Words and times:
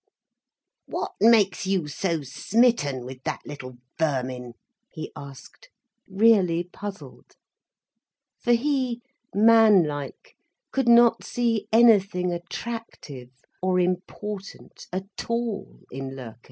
"What 0.87 1.11
makes 1.21 1.67
you 1.67 1.87
so 1.87 2.23
smitten 2.23 3.05
with 3.05 3.21
that 3.21 3.41
little 3.45 3.77
vermin?" 3.99 4.55
he 4.91 5.11
asked, 5.15 5.69
really 6.09 6.63
puzzled. 6.63 7.35
For 8.39 8.53
he, 8.53 9.03
man 9.35 9.83
like, 9.83 10.35
could 10.71 10.89
not 10.89 11.23
see 11.23 11.67
anything 11.71 12.33
attractive 12.33 13.29
or 13.61 13.79
important 13.79 14.87
at 14.91 15.29
all 15.29 15.81
in 15.91 16.15
Loerke. 16.15 16.39